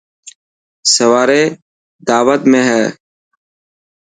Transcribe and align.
سواري 0.93 1.43
داوت 2.07 2.41
۾هي. 2.51 2.83